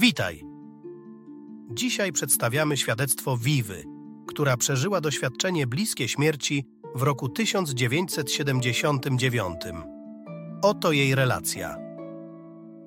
Witaj! 0.00 0.44
Dzisiaj 1.70 2.12
przedstawiamy 2.12 2.76
świadectwo 2.76 3.36
Wiwy, 3.36 3.84
która 4.26 4.56
przeżyła 4.56 5.00
doświadczenie 5.00 5.66
bliskie 5.66 6.08
śmierci 6.08 6.64
w 6.94 7.02
roku 7.02 7.28
1979. 7.28 9.60
Oto 10.62 10.92
jej 10.92 11.14
relacja. 11.14 11.76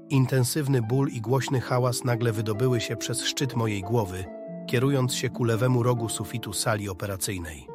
Intensywny 0.10 0.82
ból 0.82 1.10
i 1.10 1.22
głośny 1.22 1.62
hałas 1.62 2.04
nagle 2.04 2.32
wydobyły 2.32 2.82
się 2.82 2.96
przez 2.96 3.24
szczyt 3.24 3.56
mojej 3.56 3.82
głowy, 3.82 4.26
kierując 4.68 5.16
się 5.16 5.30
ku 5.30 5.44
lewemu 5.44 5.84
rogu 5.84 6.10
sufitu 6.10 6.54
sali 6.54 6.90
operacyjnej. 6.90 7.68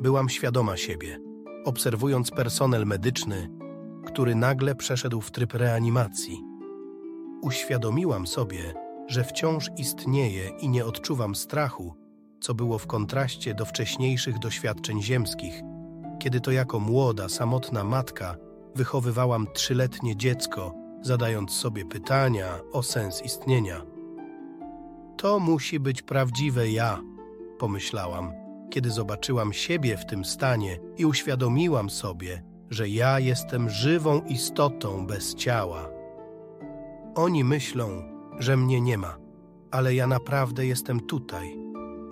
Byłam 0.00 0.28
świadoma 0.28 0.76
siebie, 0.76 1.18
obserwując 1.64 2.30
personel 2.30 2.86
medyczny, 2.86 3.48
który 4.06 4.34
nagle 4.34 4.74
przeszedł 4.74 5.20
w 5.20 5.30
tryb 5.30 5.54
reanimacji. 5.54 6.51
Uświadomiłam 7.42 8.26
sobie, 8.26 8.74
że 9.06 9.24
wciąż 9.24 9.70
istnieje 9.76 10.48
i 10.48 10.68
nie 10.68 10.84
odczuwam 10.84 11.34
strachu, 11.34 11.94
co 12.40 12.54
było 12.54 12.78
w 12.78 12.86
kontraście 12.86 13.54
do 13.54 13.64
wcześniejszych 13.64 14.38
doświadczeń 14.38 15.02
ziemskich, 15.02 15.62
kiedy 16.18 16.40
to 16.40 16.50
jako 16.50 16.80
młoda, 16.80 17.28
samotna 17.28 17.84
matka 17.84 18.36
wychowywałam 18.74 19.46
trzyletnie 19.54 20.16
dziecko, 20.16 20.74
zadając 21.00 21.50
sobie 21.50 21.84
pytania 21.84 22.60
o 22.72 22.82
sens 22.82 23.22
istnienia. 23.22 23.82
To 25.16 25.40
musi 25.40 25.80
być 25.80 26.02
prawdziwe 26.02 26.70
ja, 26.70 27.00
pomyślałam, 27.58 28.32
kiedy 28.70 28.90
zobaczyłam 28.90 29.52
siebie 29.52 29.96
w 29.96 30.06
tym 30.06 30.24
stanie 30.24 30.78
i 30.96 31.06
uświadomiłam 31.06 31.90
sobie, 31.90 32.42
że 32.70 32.88
ja 32.88 33.20
jestem 33.20 33.70
żywą 33.70 34.20
istotą 34.20 35.06
bez 35.06 35.34
ciała. 35.34 36.01
Oni 37.14 37.44
myślą, 37.44 38.02
że 38.38 38.56
mnie 38.56 38.80
nie 38.80 38.98
ma, 38.98 39.16
ale 39.70 39.94
ja 39.94 40.06
naprawdę 40.06 40.66
jestem 40.66 41.00
tutaj, 41.00 41.58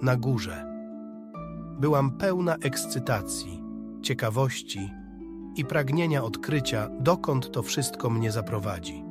na 0.02 0.16
górze. 0.16 0.66
Byłam 1.78 2.10
pełna 2.10 2.56
ekscytacji, 2.56 3.62
ciekawości 4.02 4.90
i 5.56 5.64
pragnienia 5.64 6.24
odkrycia, 6.24 6.88
dokąd 7.00 7.50
to 7.50 7.62
wszystko 7.62 8.10
mnie 8.10 8.32
zaprowadzi. 8.32 9.04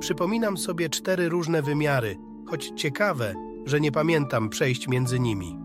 Przypominam 0.00 0.56
sobie 0.56 0.88
cztery 0.88 1.28
różne 1.28 1.62
wymiary, 1.62 2.16
choć 2.46 2.72
ciekawe, 2.76 3.34
że 3.66 3.80
nie 3.80 3.92
pamiętam 3.92 4.48
przejść 4.48 4.88
między 4.88 5.20
nimi. 5.20 5.58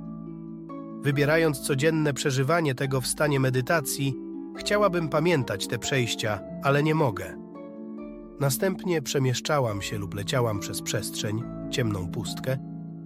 Wybierając 1.01 1.59
codzienne 1.59 2.13
przeżywanie 2.13 2.75
tego 2.75 3.01
w 3.01 3.07
stanie 3.07 3.39
medytacji, 3.39 4.15
chciałabym 4.57 5.09
pamiętać 5.09 5.67
te 5.67 5.79
przejścia, 5.79 6.39
ale 6.63 6.83
nie 6.83 6.95
mogę. 6.95 7.44
Następnie 8.39 9.01
przemieszczałam 9.01 9.81
się 9.81 9.97
lub 9.97 10.13
leciałam 10.13 10.59
przez 10.59 10.81
przestrzeń, 10.81 11.43
ciemną 11.71 12.11
pustkę, 12.11 12.57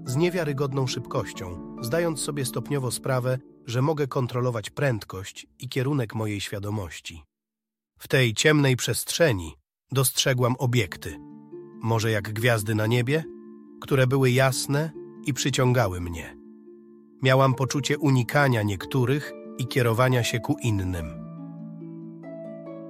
z 0.05 0.15
niewiarygodną 0.15 0.87
szybkością, 0.87 1.75
zdając 1.81 2.19
sobie 2.19 2.45
stopniowo 2.45 2.91
sprawę, 2.91 3.37
że 3.65 3.81
mogę 3.81 4.07
kontrolować 4.07 4.69
prędkość 4.69 5.47
i 5.59 5.69
kierunek 5.69 6.15
mojej 6.15 6.41
świadomości. 6.41 7.23
W 7.99 8.07
tej 8.07 8.33
ciemnej 8.33 8.75
przestrzeni 8.75 9.55
dostrzegłam 9.91 10.55
obiekty, 10.59 11.17
może 11.81 12.11
jak 12.11 12.33
gwiazdy 12.33 12.75
na 12.75 12.87
niebie, 12.87 13.23
które 13.81 14.07
były 14.07 14.31
jasne 14.31 14.91
i 15.25 15.33
przyciągały 15.33 16.01
mnie. 16.01 16.37
Miałam 17.21 17.53
poczucie 17.53 17.97
unikania 17.97 18.63
niektórych 18.63 19.33
i 19.57 19.67
kierowania 19.67 20.23
się 20.23 20.39
ku 20.39 20.55
innym. 20.61 21.05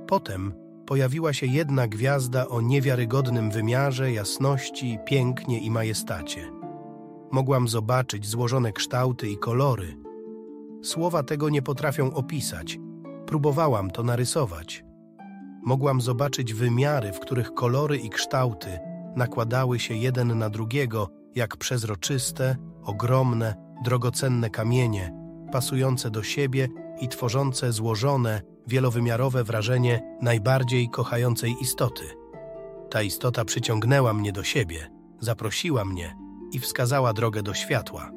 Potem 0.08 0.69
pojawiła 0.90 1.34
się 1.34 1.46
jedna 1.46 1.88
gwiazda 1.88 2.48
o 2.48 2.62
niewiarygodnym 2.62 3.52
wymiarze, 3.52 4.12
jasności, 4.12 5.00
pięknie 5.06 5.60
i 5.60 5.72
majestacie. 5.72 6.52
Mogłam 7.32 7.68
zobaczyć 7.68 8.28
złożone 8.28 8.72
kształty 8.72 9.30
i 9.30 9.38
kolory. 9.38 9.98
Słowa 10.84 11.24
tego 11.24 11.50
nie 11.50 11.62
potrafią 11.62 12.14
opisać. 12.14 12.80
Próbowałam 13.26 13.92
to 13.92 14.04
narysować. 14.04 14.86
Mogłam 15.64 16.02
zobaczyć 16.02 16.54
wymiary, 16.54 17.12
w 17.12 17.20
których 17.20 17.54
kolory 17.54 17.98
i 17.98 18.10
kształty 18.10 18.80
nakładały 19.16 19.80
się 19.80 19.94
jeden 19.94 20.38
na 20.38 20.50
drugiego, 20.50 21.10
jak 21.36 21.58
przezroczyste, 21.58 22.56
ogromne, 22.84 23.56
drogocenne 23.84 24.50
kamienie, 24.50 25.14
pasujące 25.52 26.12
do 26.12 26.24
siebie 26.24 26.68
i 27.02 27.08
tworzące 27.08 27.72
złożone, 27.72 28.42
wielowymiarowe 28.70 29.44
wrażenie 29.44 30.02
najbardziej 30.22 30.90
kochającej 30.90 31.56
istoty. 31.62 32.04
Ta 32.90 33.02
istota 33.02 33.46
przyciągnęła 33.46 34.14
mnie 34.14 34.32
do 34.32 34.44
siebie, 34.44 34.92
zaprosiła 35.20 35.86
mnie 35.86 36.16
i 36.52 36.60
wskazała 36.60 37.14
drogę 37.14 37.44
do 37.44 37.54
światła. 37.54 38.12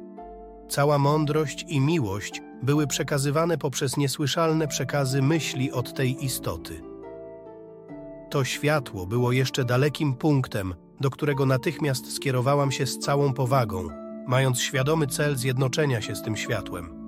Cała 0.69 0.97
mądrość 0.97 1.65
i 1.67 1.79
miłość 1.79 2.41
były 2.63 2.87
przekazywane 2.87 3.57
poprzez 3.57 3.97
niesłyszalne 3.97 4.67
przekazy 4.67 5.21
myśli 5.21 5.71
od 5.71 5.93
tej 5.93 6.25
istoty. 6.25 6.81
To 8.29 8.43
światło 8.43 9.07
było 9.07 9.31
jeszcze 9.31 9.65
dalekim 9.65 10.13
punktem, 10.13 10.75
do 11.01 11.09
którego 11.09 11.45
natychmiast 11.45 12.13
skierowałam 12.15 12.71
się 12.71 12.85
z 12.85 12.99
całą 12.99 13.33
powagą, 13.33 13.87
mając 14.27 14.61
świadomy 14.61 15.07
cel 15.07 15.35
zjednoczenia 15.35 16.01
się 16.01 16.15
z 16.15 16.21
tym 16.21 16.37
światłem. 16.37 17.03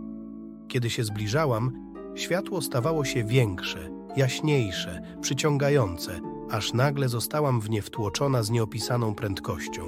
Kiedy 0.67 0.89
się 0.89 1.03
zbliżałam, 1.03 1.84
Światło 2.16 2.62
stawało 2.62 3.06
się 3.06 3.24
większe, 3.24 3.90
jaśniejsze, 4.18 5.02
przyciągające, 5.22 6.22
aż 6.52 6.74
nagle 6.74 7.09
zostałam 7.09 7.62
w 7.62 7.70
nie 7.70 7.81
wtłoczona 7.81 8.44
z 8.44 8.50
nieopisaną 8.50 9.16
prędkością. 9.16 9.81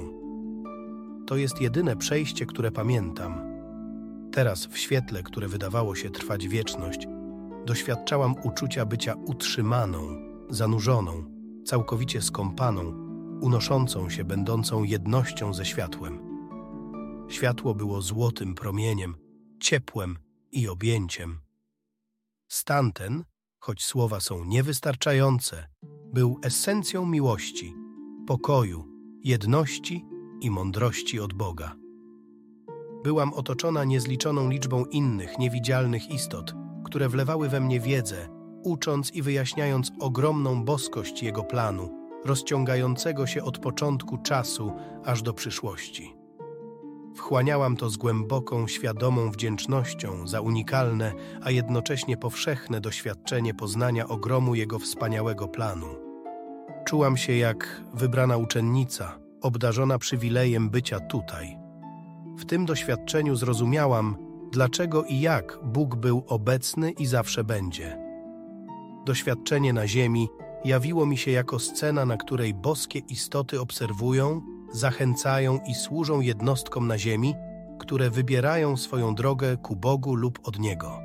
To 1.26 1.36
jest 1.36 1.60
jedyne 1.60 1.96
przejście, 1.96 2.46
które 2.46 2.70
pamiętam. 2.70 3.40
Teraz, 4.32 4.66
w 4.66 4.78
świetle, 4.78 5.22
które 5.22 5.48
wydawało 5.48 5.94
się 5.94 6.10
trwać 6.10 6.48
wieczność, 6.48 7.08
doświadczałam 7.66 8.34
uczucia 8.44 8.86
bycia 8.86 9.14
utrzymaną, 9.14 9.98
zanurzoną, 10.50 11.24
całkowicie 11.64 12.22
skąpaną, 12.22 12.94
unoszącą 13.40 14.10
się, 14.10 14.24
będącą 14.24 14.82
jednością 14.82 15.54
ze 15.54 15.64
światłem. 15.64 16.18
Światło 17.28 17.74
było 17.74 18.02
złotym 18.02 18.54
promieniem, 18.54 19.14
ciepłem 19.60 20.18
i 20.52 20.68
objęciem. 20.68 21.47
Stan 22.48 22.92
ten, 22.92 23.24
choć 23.58 23.84
słowa 23.84 24.20
są 24.20 24.44
niewystarczające, 24.44 25.66
był 26.12 26.40
esencją 26.42 27.06
miłości, 27.06 27.74
pokoju, 28.26 28.84
jedności 29.24 30.04
i 30.40 30.50
mądrości 30.50 31.20
od 31.20 31.32
Boga. 31.32 31.76
Byłam 33.04 33.34
otoczona 33.34 33.84
niezliczoną 33.84 34.50
liczbą 34.50 34.84
innych, 34.84 35.38
niewidzialnych 35.38 36.10
istot, 36.10 36.54
które 36.84 37.08
wlewały 37.08 37.48
we 37.48 37.60
mnie 37.60 37.80
wiedzę, 37.80 38.28
ucząc 38.64 39.14
i 39.14 39.22
wyjaśniając 39.22 39.92
ogromną 40.00 40.64
boskość 40.64 41.22
Jego 41.22 41.42
planu, 41.42 41.90
rozciągającego 42.24 43.26
się 43.26 43.44
od 43.44 43.58
początku 43.58 44.18
czasu 44.18 44.72
aż 45.04 45.22
do 45.22 45.32
przyszłości. 45.32 46.17
Wchłaniałam 47.18 47.76
to 47.76 47.90
z 47.90 47.96
głęboką, 47.96 48.68
świadomą 48.68 49.30
wdzięcznością 49.30 50.26
za 50.26 50.40
unikalne, 50.40 51.12
a 51.42 51.50
jednocześnie 51.50 52.16
powszechne 52.16 52.80
doświadczenie 52.80 53.54
poznania 53.54 54.08
ogromu 54.08 54.54
jego 54.54 54.78
wspaniałego 54.78 55.48
planu. 55.48 55.86
Czułam 56.86 57.16
się 57.16 57.32
jak 57.32 57.82
wybrana 57.94 58.36
uczennica, 58.36 59.18
obdarzona 59.42 59.98
przywilejem 59.98 60.70
bycia 60.70 61.00
tutaj. 61.00 61.58
W 62.38 62.44
tym 62.44 62.66
doświadczeniu 62.66 63.36
zrozumiałam, 63.36 64.16
dlaczego 64.52 65.04
i 65.04 65.20
jak 65.20 65.58
Bóg 65.64 65.96
był 65.96 66.24
obecny 66.26 66.90
i 66.90 67.06
zawsze 67.06 67.44
będzie. 67.44 67.98
Doświadczenie 69.06 69.72
na 69.72 69.88
ziemi 69.88 70.28
jawiło 70.64 71.06
mi 71.06 71.16
się 71.16 71.30
jako 71.30 71.58
scena, 71.58 72.06
na 72.06 72.16
której 72.16 72.54
boskie 72.54 72.98
istoty 72.98 73.60
obserwują, 73.60 74.42
zachęcają 74.72 75.58
i 75.68 75.74
służą 75.74 76.20
jednostkom 76.20 76.86
na 76.86 76.98
ziemi, 76.98 77.34
które 77.78 78.10
wybierają 78.10 78.76
swoją 78.76 79.14
drogę 79.14 79.56
ku 79.56 79.76
Bogu 79.76 80.14
lub 80.14 80.38
od 80.42 80.58
Niego. 80.58 81.00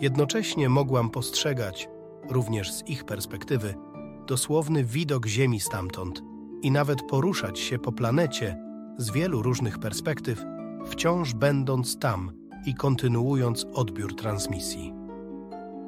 Jednocześnie 0.00 0.68
mogłam 0.68 1.10
postrzegać, 1.10 1.88
również 2.28 2.72
z 2.72 2.88
ich 2.88 3.04
perspektywy, 3.04 3.74
dosłowny 4.26 4.84
widok 4.84 5.26
Ziemi 5.26 5.60
stamtąd 5.60 6.22
i 6.62 6.70
nawet 6.70 7.02
poruszać 7.02 7.58
się 7.58 7.78
po 7.78 7.92
planecie 7.92 8.56
z 8.96 9.10
wielu 9.10 9.42
różnych 9.42 9.78
perspektyw, 9.78 10.44
wciąż 10.86 11.34
będąc 11.34 11.98
tam 11.98 12.32
i 12.66 12.74
kontynuując 12.74 13.66
odbiór 13.74 14.16
transmisji. 14.16 14.94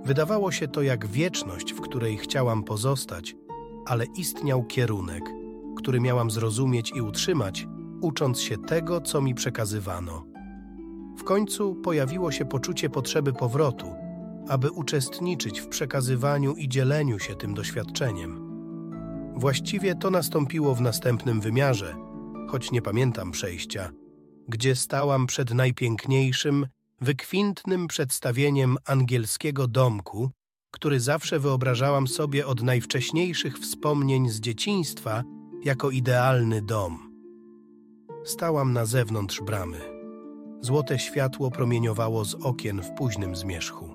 Wydawało 0.05 0.53
się 0.53 0.69
to 0.69 0.83
jak 0.83 1.07
wieczność, 1.07 1.73
w 1.73 1.81
której 1.81 2.17
chciałam 2.17 2.63
pozostać, 2.63 3.37
ale 3.87 4.05
istniał 4.05 4.65
kierunek– 4.65 5.23
który 5.77 6.01
miałam 6.01 6.31
zrozumieć 6.31 6.93
i 6.95 7.01
utrzymać, 7.01 7.67
ucząc 8.01 8.41
się 8.41 8.59
tego, 8.59 9.01
co 9.01 9.21
mi 9.21 9.35
przekazywano. 9.35 10.25
W 11.19 11.25
końcu 11.25 11.75
pojawiło 11.75 12.33
się 12.33 12.45
poczucie 12.45 12.91
potrzeby 12.91 13.33
powrotu, 13.33 13.87
aby 14.49 14.71
uczestniczyć 14.71 15.61
w 15.61 15.69
przekazywaniu 15.69 16.55
i 16.55 16.69
dzieleniu 16.69 17.19
się 17.19 17.35
tym 17.35 17.55
doświadczeniem. 17.55 18.53
Właściwie 19.37 19.95
to 19.95 20.11
nastąpiło 20.11 20.75
w 20.75 20.81
następnym 20.81 21.41
wymiarze, 21.41 21.95
choć 22.49 22.73
nie 22.73 22.83
pamiętam 22.83 23.31
przejścia, 23.31 23.91
gdzie 24.49 24.77
stałam 24.77 25.27
przed 25.27 25.55
najpiękniejszym, 25.55 26.67
wykwintnym 27.01 27.89
przedstawieniem 27.89 28.77
angielskiego 28.87 29.69
domku, 29.69 30.31
który 30.71 31.01
zawsze 31.01 31.39
wyobrażałam 31.39 32.09
sobie 32.09 32.47
od 32.47 32.63
najwcześniejszych 32.63 33.59
wspomnień 33.59 34.29
z 34.29 34.41
dzieciństwa 34.41 35.23
jako 35.65 35.91
idealny 35.91 36.63
dom. 36.63 36.99
Stałam 38.25 38.73
na 38.73 38.85
zewnątrz 38.85 39.41
bramy. 39.41 39.81
Złote 40.61 40.99
światło 40.99 41.51
promieniowało 41.51 42.25
z 42.25 42.35
okien 42.35 42.83
w 42.83 42.91
późnym 42.91 43.37
zmierzchu. 43.37 43.89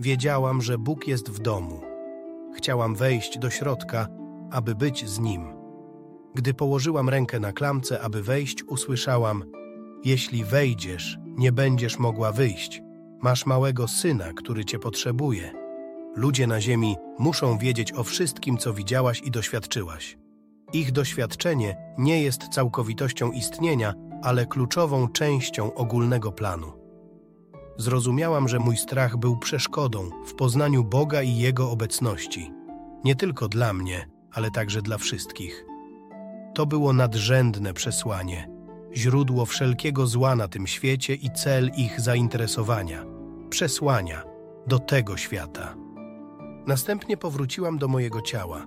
Wiedziałam, 0.00 0.62
że 0.62 0.78
Bóg 0.78 1.08
jest 1.08 1.30
w 1.30 1.38
domu. 1.38 1.80
Chciałam 2.56 2.94
wejść 2.94 3.38
do 3.38 3.50
środka, 3.50 4.08
aby 4.50 4.74
być 4.74 5.08
z 5.08 5.18
Nim. 5.18 5.42
Gdy 6.34 6.54
położyłam 6.54 7.08
rękę 7.08 7.40
na 7.40 7.52
klamce, 7.52 8.00
aby 8.00 8.22
wejść, 8.22 8.64
usłyszałam: 8.64 9.44
Jeśli 10.04 10.44
wejdziesz, 10.44 11.18
nie 11.26 11.52
będziesz 11.52 11.98
mogła 11.98 12.32
wyjść. 12.32 12.82
Masz 13.22 13.46
małego 13.46 13.88
syna, 13.88 14.32
który 14.32 14.64
cię 14.64 14.78
potrzebuje. 14.78 15.52
Ludzie 16.16 16.46
na 16.46 16.60
ziemi 16.60 16.96
muszą 17.18 17.58
wiedzieć 17.58 17.92
o 17.92 18.04
wszystkim, 18.04 18.58
co 18.58 18.74
widziałaś 18.74 19.22
i 19.22 19.30
doświadczyłaś. 19.30 20.18
Ich 20.72 20.92
doświadczenie 20.92 21.76
nie 21.98 22.22
jest 22.22 22.48
całkowitością 22.48 23.32
istnienia, 23.32 23.94
ale 24.22 24.46
kluczową 24.46 25.08
częścią 25.08 25.74
ogólnego 25.74 26.32
planu. 26.32 26.72
Zrozumiałam, 27.76 28.48
że 28.48 28.58
mój 28.58 28.76
strach 28.76 29.16
był 29.16 29.36
przeszkodą 29.36 30.10
w 30.26 30.34
poznaniu 30.34 30.84
Boga 30.84 31.22
i 31.22 31.36
Jego 31.36 31.70
obecności. 31.70 32.52
Nie 33.04 33.16
tylko 33.16 33.48
dla 33.48 33.72
mnie, 33.72 34.08
ale 34.32 34.50
także 34.50 34.82
dla 34.82 34.98
wszystkich. 34.98 35.64
To 36.54 36.66
było 36.66 36.92
nadrzędne 36.92 37.74
przesłanie, 37.74 38.48
źródło 38.96 39.46
wszelkiego 39.46 40.06
zła 40.06 40.36
na 40.36 40.48
tym 40.48 40.66
świecie 40.66 41.14
i 41.14 41.30
cel 41.30 41.70
ich 41.76 42.00
zainteresowania, 42.00 43.04
przesłania 43.50 44.22
do 44.66 44.78
tego 44.78 45.16
świata. 45.16 45.74
Następnie 46.66 47.16
powróciłam 47.16 47.78
do 47.78 47.88
mojego 47.88 48.22
ciała. 48.22 48.66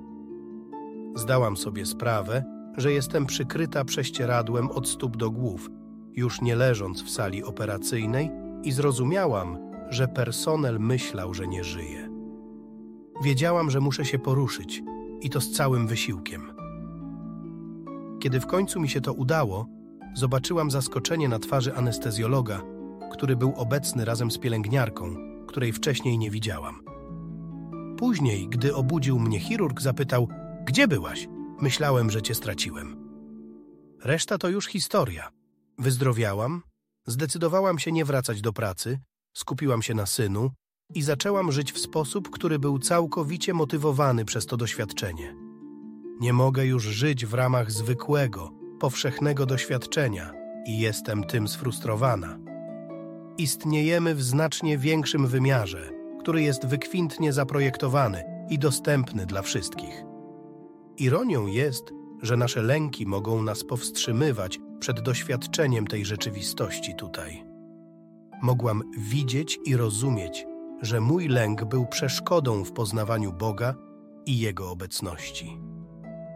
Zdałam 1.16 1.58
sobie 1.58 1.86
sprawę, 1.86 2.44
że 2.78 2.92
jestem 2.92 3.25
przykryta 3.25 3.86
prześcieradłem 3.86 4.72
od 4.72 4.90
stóp 4.90 5.18
do 5.18 5.31
głów, 5.31 5.69
już 6.13 6.42
nie 6.42 6.56
leżąc 6.56 7.04
w 7.04 7.10
sali 7.10 7.44
operacyjnej, 7.44 8.31
i 8.63 8.72
zrozumiałam, 8.72 9.58
że 9.90 10.08
personel 10.08 10.80
myślał, 10.80 11.34
że 11.34 11.48
nie 11.48 11.63
żyje. 11.63 12.10
Wiedziałam, 13.24 13.72
że 13.72 13.80
muszę 13.80 14.06
się 14.06 14.19
poruszyć 14.19 14.84
i 15.22 15.30
to 15.30 15.42
z 15.42 15.52
całym 15.52 15.88
wysiłkiem. 15.88 16.52
Kiedy 18.19 18.40
w 18.40 18.48
końcu 18.48 18.80
mi 18.80 18.90
się 18.90 19.02
to 19.02 19.13
udało, 19.13 19.68
zobaczyłam 20.13 20.72
zaskoczenie 20.72 21.30
na 21.30 21.40
twarzy 21.40 21.75
anestezjologa, 21.75 22.62
który 23.12 23.36
był 23.36 23.54
obecny 23.56 24.06
razem 24.06 24.31
z 24.31 24.38
pielęgniarką, 24.38 25.16
której 25.48 25.74
wcześniej 25.74 26.18
nie 26.18 26.31
widziałam. 26.31 26.81
Później, 27.98 28.48
gdy 28.50 28.75
obudził 28.75 29.19
mnie 29.19 29.40
chirurg, 29.40 29.81
zapytał: 29.81 30.28
Gdzie 30.66 30.88
byłaś? 30.88 31.28
Myślałem, 31.62 32.10
że 32.10 32.22
cię 32.22 32.36
straciłem. 32.36 33.12
Reszta 34.04 34.38
to 34.38 34.50
już 34.50 34.68
historia. 34.68 35.30
Wyzdrowiałam, 35.78 36.62
zdecydowałam 37.08 37.80
się 37.80 37.92
nie 37.92 38.06
wracać 38.06 38.42
do 38.42 38.54
pracy, 38.54 39.00
skupiłam 39.34 39.81
się 39.81 39.94
na 39.94 40.06
synu 40.06 40.50
i 40.96 41.02
zaczęłam 41.02 41.52
żyć 41.52 41.72
w 41.72 41.80
sposób, 41.80 42.30
który 42.30 42.60
był 42.60 42.80
całkowicie 42.80 43.54
motywowany 43.54 44.25
przez 44.25 44.46
to 44.46 44.58
doświadczenie. 44.58 45.36
Nie 46.19 46.34
mogę 46.34 46.66
już 46.66 46.84
żyć 46.84 47.25
w 47.25 47.34
ramach 47.34 47.72
zwykłego, 47.72 48.52
powszechnego 48.80 49.46
doświadczenia 49.46 50.34
i 50.66 50.80
jestem 50.80 51.24
tym 51.24 51.48
sfrustrowana. 51.48 52.38
Istniejemy 53.38 54.16
w 54.16 54.24
znacznie 54.24 54.78
większym 54.78 55.28
wymiarze, 55.28 55.92
który 56.19 56.42
jest 56.42 56.66
wykwintnie 56.66 57.34
zaprojektowany 57.34 58.24
i 58.50 58.60
dostępny 58.60 59.25
dla 59.25 59.42
wszystkich. 59.42 60.11
Ironią 61.01 61.48
jest, 61.48 61.94
że 62.21 62.38
nasze 62.38 62.62
lęki 62.62 63.06
mogą 63.06 63.44
nas 63.44 63.63
powstrzymywać 63.63 64.59
przed 64.80 65.01
doświadczeniem 65.01 65.88
tej 65.88 66.06
rzeczywistości 66.06 66.95
tutaj. 66.95 67.44
Mogłam 68.42 68.81
widzieć 68.98 69.59
i 69.65 69.77
rozumieć, 69.77 70.45
że 70.81 71.00
mój 71.00 71.27
lęk 71.27 71.65
był 71.65 71.86
przeszkodą 71.86 72.63
w 72.63 72.71
poznawaniu 72.71 73.33
Boga 73.33 73.75
i 74.25 74.39
Jego 74.39 74.71
obecności. 74.71 75.59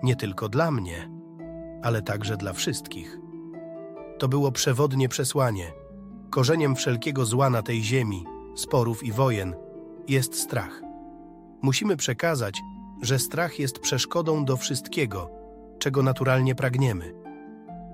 Nie 0.03 0.15
tylko 0.15 0.49
dla 0.49 0.71
mnie, 0.71 1.09
ale 1.83 2.01
także 2.01 2.37
dla 2.37 2.53
wszystkich. 2.53 3.17
To 4.19 4.27
było 4.27 4.51
przewodnie 4.51 5.09
przesłanie. 5.09 5.73
Korzeniem 6.29 6.75
wszelkiego 6.75 7.25
zła 7.25 7.49
na 7.49 7.61
tej 7.61 7.83
ziemi, 7.83 8.25
sporów 8.55 9.03
i 9.03 9.11
wojen 9.11 9.55
jest 10.07 10.39
strach. 10.39 10.81
Musimy 11.61 11.97
przekazać, 11.97 12.61
że 13.01 13.19
strach 13.19 13.59
jest 13.59 13.79
przeszkodą 13.79 14.45
do 14.45 14.57
wszystkiego, 14.57 15.29
czego 15.79 16.03
naturalnie 16.03 16.55
pragniemy. 16.55 17.13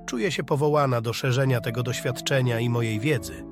Czuję 0.05 0.31
się 0.31 0.43
powołana 0.43 1.01
do 1.01 1.13
szerzenia 1.13 1.61
tego 1.61 1.83
doświadczenia 1.83 2.59
i 2.59 2.69
mojej 2.69 2.99
wiedzy. 2.99 3.45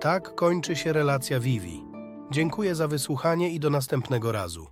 Tak 0.00 0.34
kończy 0.34 0.76
się 0.76 0.92
relacja 0.92 1.40
Vivi. 1.40 1.84
Dziękuję 2.30 2.74
za 2.74 2.88
wysłuchanie 2.88 3.50
i 3.50 3.60
do 3.60 3.70
następnego 3.70 4.32
razu. 4.32 4.68